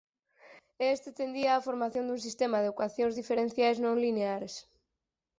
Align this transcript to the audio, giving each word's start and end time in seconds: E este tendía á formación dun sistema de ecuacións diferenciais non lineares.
E 0.83 0.85
este 0.95 1.09
tendía 1.19 1.59
á 1.59 1.65
formación 1.67 2.05
dun 2.05 2.19
sistema 2.27 2.57
de 2.61 2.69
ecuacións 2.73 3.17
diferenciais 3.19 3.77
non 3.85 4.01
lineares. 4.05 4.53